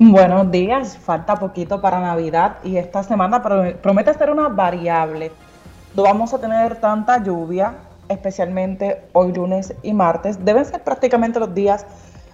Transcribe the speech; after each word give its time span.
Buenos 0.00 0.52
días, 0.52 0.96
falta 0.96 1.34
poquito 1.34 1.80
para 1.80 1.98
Navidad 1.98 2.58
y 2.62 2.76
esta 2.76 3.02
semana 3.02 3.42
promete 3.42 4.14
ser 4.14 4.30
una 4.30 4.48
variable. 4.48 5.32
No 5.96 6.04
vamos 6.04 6.32
a 6.32 6.38
tener 6.38 6.76
tanta 6.76 7.20
lluvia, 7.20 7.74
especialmente 8.08 9.08
hoy 9.12 9.32
lunes 9.32 9.74
y 9.82 9.92
martes. 9.92 10.44
Deben 10.44 10.64
ser 10.66 10.84
prácticamente 10.84 11.40
los 11.40 11.52
días 11.52 11.84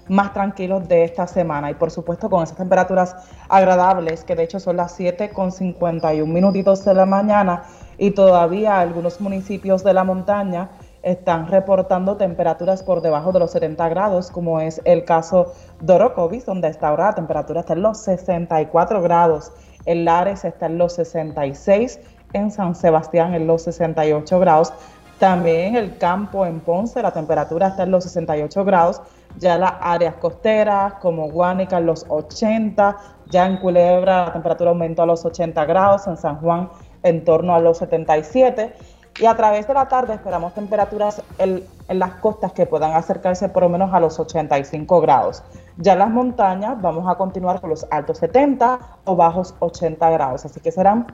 más 0.08 0.34
tranquilos 0.34 0.86
de 0.86 1.04
esta 1.04 1.26
semana 1.26 1.70
y 1.70 1.74
por 1.74 1.90
supuesto 1.90 2.28
con 2.28 2.42
esas 2.42 2.58
temperaturas 2.58 3.16
agradables 3.48 4.24
que 4.24 4.36
de 4.36 4.42
hecho 4.42 4.60
son 4.60 4.76
las 4.76 4.92
7 4.92 5.30
con 5.30 5.50
51 5.50 6.30
minutitos 6.30 6.84
de 6.84 6.92
la 6.92 7.06
mañana 7.06 7.62
y 7.96 8.10
todavía 8.10 8.78
algunos 8.78 9.22
municipios 9.22 9.82
de 9.82 9.94
la 9.94 10.04
montaña 10.04 10.68
están 11.04 11.48
reportando 11.48 12.16
temperaturas 12.16 12.82
por 12.82 13.02
debajo 13.02 13.30
de 13.30 13.38
los 13.38 13.52
70 13.52 13.88
grados, 13.90 14.30
como 14.30 14.60
es 14.60 14.80
el 14.84 15.04
caso 15.04 15.52
de 15.80 15.92
Orocovis, 15.92 16.46
donde 16.46 16.68
está 16.68 16.88
ahora 16.88 17.06
la 17.06 17.14
temperatura 17.14 17.60
está 17.60 17.74
en 17.74 17.82
los 17.82 17.98
64 17.98 19.02
grados, 19.02 19.52
en 19.84 20.04
Lares 20.06 20.44
está 20.44 20.66
en 20.66 20.78
los 20.78 20.94
66, 20.94 22.00
en 22.32 22.50
San 22.50 22.74
Sebastián 22.74 23.34
en 23.34 23.46
los 23.46 23.62
68 23.62 24.40
grados, 24.40 24.72
también 25.18 25.76
en 25.76 25.76
el 25.76 25.98
campo 25.98 26.46
en 26.46 26.60
Ponce 26.60 27.00
la 27.02 27.12
temperatura 27.12 27.68
está 27.68 27.82
en 27.84 27.90
los 27.90 28.04
68 28.04 28.64
grados, 28.64 29.02
ya 29.36 29.58
las 29.58 29.74
áreas 29.80 30.14
costeras 30.14 30.94
como 30.94 31.28
Guánica 31.28 31.78
en 31.78 31.86
los 31.86 32.06
80, 32.08 32.96
ya 33.30 33.46
en 33.46 33.58
Culebra 33.58 34.26
la 34.26 34.32
temperatura 34.32 34.70
aumentó 34.70 35.02
a 35.02 35.06
los 35.06 35.24
80 35.24 35.64
grados, 35.66 36.06
en 36.06 36.16
San 36.16 36.40
Juan 36.40 36.70
en 37.02 37.24
torno 37.24 37.54
a 37.54 37.60
los 37.60 37.78
77 37.78 38.74
y 39.20 39.26
a 39.26 39.36
través 39.36 39.68
de 39.68 39.74
la 39.74 39.86
tarde 39.86 40.14
esperamos 40.14 40.54
temperaturas 40.54 41.22
en, 41.38 41.62
las 41.88 42.14
costas 42.14 42.52
que 42.52 42.66
puedan 42.66 42.92
acercarse 42.92 43.48
por 43.48 43.62
lo 43.62 43.68
menos 43.68 43.92
a 43.92 44.00
los 44.00 44.18
85 44.18 45.00
grados. 45.00 45.42
Ya 45.76 45.92
en 45.92 46.00
las 46.00 46.10
montañas 46.10 46.80
vamos 46.80 47.08
a 47.08 47.16
continuar 47.16 47.60
con 47.60 47.70
los 47.70 47.86
altos 47.90 48.18
70 48.18 48.78
o 49.04 49.14
bajos 49.14 49.54
80 49.60 50.10
grados, 50.10 50.44
así 50.44 50.60
que 50.60 50.72
serán 50.72 51.06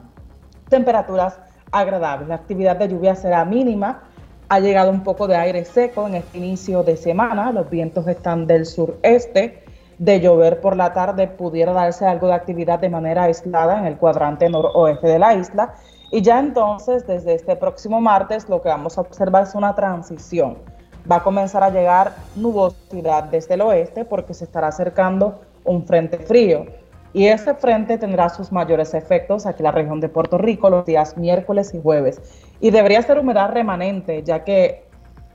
temperaturas 0.69 1.39
agradables. 1.71 2.29
La 2.29 2.35
actividad 2.35 2.77
de 2.77 2.87
lluvia 2.87 3.15
será 3.15 3.45
mínima. 3.45 4.03
Ha 4.49 4.59
llegado 4.59 4.89
un 4.89 5.03
poco 5.03 5.27
de 5.27 5.35
aire 5.35 5.63
seco 5.65 6.07
en 6.07 6.15
este 6.15 6.37
inicio 6.39 6.83
de 6.83 6.97
semana. 6.97 7.51
Los 7.51 7.69
vientos 7.69 8.07
están 8.07 8.47
del 8.47 8.65
sureste. 8.65 9.63
De 9.99 10.19
llover 10.19 10.61
por 10.61 10.75
la 10.75 10.93
tarde 10.93 11.27
pudiera 11.27 11.73
darse 11.73 12.07
algo 12.07 12.25
de 12.27 12.33
actividad 12.33 12.79
de 12.79 12.89
manera 12.89 13.23
aislada 13.23 13.77
en 13.77 13.85
el 13.85 13.97
cuadrante 13.97 14.49
noroeste 14.49 15.07
de 15.07 15.19
la 15.19 15.35
isla 15.35 15.75
y 16.11 16.21
ya 16.21 16.39
entonces, 16.39 17.07
desde 17.07 17.35
este 17.35 17.55
próximo 17.55 18.01
martes, 18.01 18.49
lo 18.49 18.61
que 18.61 18.67
vamos 18.67 18.97
a 18.97 19.01
observar 19.01 19.43
es 19.43 19.55
una 19.55 19.73
transición. 19.73 20.57
Va 21.09 21.17
a 21.17 21.23
comenzar 21.23 21.63
a 21.63 21.69
llegar 21.69 22.13
nubosidad 22.35 23.23
desde 23.23 23.53
el 23.53 23.61
oeste 23.61 24.03
porque 24.03 24.33
se 24.33 24.43
estará 24.43 24.67
acercando 24.67 25.39
un 25.63 25.85
frente 25.87 26.17
frío. 26.17 26.65
Y 27.13 27.27
ese 27.27 27.53
frente 27.55 27.97
tendrá 27.97 28.29
sus 28.29 28.51
mayores 28.51 28.93
efectos 28.93 29.45
aquí 29.45 29.59
en 29.59 29.65
la 29.65 29.71
región 29.71 30.01
de 30.01 30.09
Puerto 30.09 30.37
Rico 30.37 30.69
los 30.69 30.85
días 30.85 31.17
miércoles 31.17 31.73
y 31.73 31.81
jueves. 31.81 32.21
Y 32.59 32.71
debería 32.71 33.01
ser 33.01 33.17
humedad 33.17 33.49
remanente, 33.51 34.21
ya 34.23 34.43
que 34.43 34.85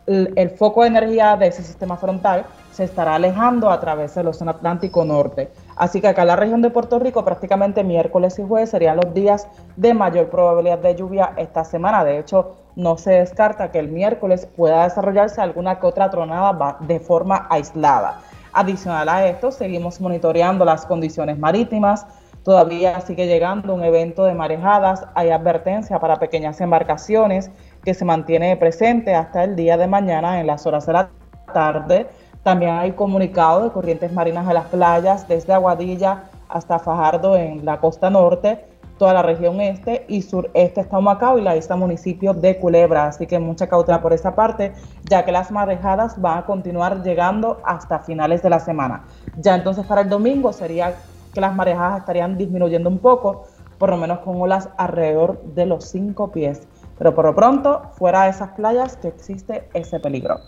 el, 0.07 0.51
foco 0.51 0.83
de 0.83 0.89
energía 0.89 1.37
de 1.37 1.49
ese 1.49 1.63
sistema 1.63 1.97
frontal 1.97 2.45
se 2.71 2.85
estará 2.85 3.17
alejando 3.17 3.71
a 3.71 3.81
través 3.81 4.15
del 4.15 4.29
Océano 4.29 4.53
Atlántico 4.53 5.05
Norte. 5.05 5.51
Así 5.77 6.01
que 6.01 6.09
acá 6.09 6.23
en 6.23 6.29
la 6.29 6.37
región 6.37 6.63
de 6.63 6.71
Puerto 6.71 6.99
Rico 6.99 7.23
prácticamente 7.23 7.85
miércoles 7.85 8.39
y 8.39 8.43
jueves 8.43 8.71
serían 8.71 8.97
los 8.97 9.13
días 9.13 9.47
de 9.77 9.93
mayor 9.93 10.31
probabilidad 10.31 10.79
de 10.79 10.95
lluvia 10.95 11.35
esta 11.37 11.65
semana. 11.65 12.03
De 12.03 12.19
hecho, 12.19 12.57
no 12.77 12.97
se 12.97 13.11
descarta 13.11 13.71
que 13.71 13.79
el 13.79 13.89
miércoles 13.89 14.49
pueda 14.57 14.85
desarrollarse 14.85 15.43
alguna 15.43 15.79
que 15.79 15.87
otra 15.87 16.11
tronada 16.11 16.79
de 16.81 16.99
forma 16.99 17.47
aislada. 17.51 18.21
Adicional 18.55 19.07
a 19.11 19.27
esto, 19.27 19.53
seguimos 19.53 20.01
monitoreando 20.01 20.65
las 20.65 20.87
condiciones 20.87 21.39
marítimas. 21.39 22.07
Todavía 22.43 22.99
sigue 23.03 23.27
llegando 23.27 23.75
un 23.75 23.85
evento 23.85 24.25
de 24.25 24.33
marejadas. 24.33 25.05
Hay 25.15 25.29
advertencia 25.29 25.99
para 25.99 26.17
pequeñas 26.17 26.59
embarcaciones 26.63 27.51
que 27.85 27.93
se 27.93 28.07
mantiene 28.07 28.57
presente 28.57 29.15
hasta 29.15 29.45
el 29.45 29.57
día 29.57 29.77
de 29.77 29.87
mañana 29.89 30.41
en 30.41 30.47
las 30.47 30.65
horas 30.67 30.87
de 30.87 30.95
la 30.95 31.11
tarde 31.53 32.07
también 32.47 32.77
hay 32.77 32.93
comunicado 32.93 33.65
de 33.65 33.71
corrientes 33.73 34.13
marinas 34.13 34.47
a 34.47 34.55
las 34.55 34.67
playas 34.67 35.27
desde 35.27 35.53
Aguadilla 35.53 36.31
hasta 36.49 36.79
Fajardo 36.79 37.35
en 37.35 37.65
la 37.65 37.81
costa 37.81 38.09
norte, 38.09 38.65
toda 38.99 39.13
la 39.15 39.23
región 39.23 39.61
este 39.61 40.05
y 40.07 40.23
sureste 40.23 40.81
está 40.81 40.97
Humacao 40.97 41.41
y 41.41 41.43
la 41.43 41.57
isla 41.57 41.75
municipio 41.75 42.35
de 42.35 42.57
Culebra. 42.57 43.09
Así 43.09 43.27
que 43.27 43.41
mucha 43.41 43.67
cautela 43.67 44.01
por 44.01 44.13
esa 44.13 44.37
parte, 44.37 44.73
ya 45.11 45.25
que 45.25 45.33
las 45.33 45.51
marejadas 45.51 46.21
van 46.21 46.39
a 46.39 46.47
continuar 46.47 47.03
llegando 47.03 47.61
hasta 47.65 47.99
finales 47.99 48.45
de 48.45 48.51
la 48.51 48.61
semana. 48.61 49.03
Ya 49.39 49.57
entonces 49.57 49.85
para 49.85 50.03
el 50.03 50.09
domingo 50.09 50.53
sería 50.53 50.95
que 51.35 51.41
las 51.41 51.53
marejadas 51.53 51.99
estarían 51.99 52.39
disminuyendo 52.39 52.89
un 52.89 53.01
poco, 53.01 53.47
por 53.77 53.91
lo 53.91 53.97
menos 53.97 54.21
con 54.21 54.41
olas 54.41 54.69
alrededor 54.77 55.43
de 55.43 55.67
los 55.67 55.87
5 55.87 56.31
pies. 56.31 56.69
Pero 56.97 57.13
por 57.13 57.25
lo 57.25 57.35
pronto, 57.35 57.83
fuera 57.95 58.23
de 58.23 58.31
esas 58.31 58.51
playas 58.51 58.97
que 58.99 59.09
existe 59.09 59.69
ese 59.75 59.99
peligro. 59.99 60.39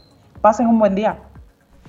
Pasen 0.40 0.68
un 0.68 0.78
buen 0.78 0.94
día. 0.94 1.18